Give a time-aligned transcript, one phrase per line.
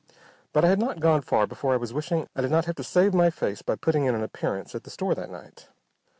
[0.51, 2.83] But I had not gone far before I was wishing I did not have to
[2.83, 5.67] save my face by putting in an appearance at the store that night.